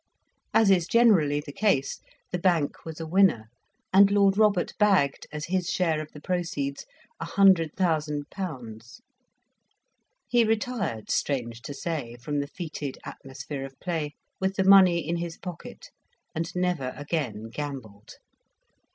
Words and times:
As 0.51 0.71
is 0.71 0.87
generally 0.87 1.39
the 1.41 1.51
case, 1.51 1.99
the 2.31 2.39
bank 2.39 2.85
was 2.85 2.99
a 2.99 3.05
winner, 3.05 3.51
and 3.93 4.09
Lord 4.09 4.35
Robert 4.35 4.73
bagged, 4.79 5.27
as 5.31 5.45
his 5.45 5.69
share 5.69 6.01
of 6.01 6.11
the 6.11 6.19
proceeds, 6.19 6.87
100,000£. 7.21 9.01
He 10.27 10.43
retired, 10.43 11.11
strange 11.11 11.61
to 11.61 11.75
say, 11.75 12.15
from 12.19 12.39
the 12.39 12.47
foetid 12.47 12.97
atmosphere 13.05 13.63
of 13.63 13.79
play, 13.79 14.15
with 14.39 14.55
the 14.55 14.63
money 14.63 15.07
in 15.07 15.17
his 15.17 15.37
pocket, 15.37 15.91
and 16.33 16.51
never 16.55 16.93
again 16.97 17.51
gambled. 17.53 18.13